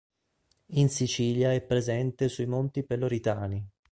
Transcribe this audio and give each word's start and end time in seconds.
In 0.69 0.89
Sicilia 0.89 1.53
è 1.53 1.61
presente 1.61 2.27
sui 2.27 2.47
Monti 2.47 2.81
Peloritani. 2.83 3.63